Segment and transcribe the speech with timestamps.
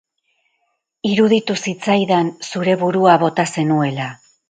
[1.09, 4.15] Iruditu zitzaidan zure burua bota zenuela.